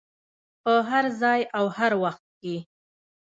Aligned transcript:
په 0.63 0.73
هر 0.89 1.05
ځای 1.21 1.41
او 1.57 1.65
هر 1.77 1.91
وخت 2.03 2.25
کې. 2.41 2.55